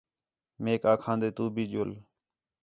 [0.63, 1.91] میک آکھان٘دے تُو بھی ڄُل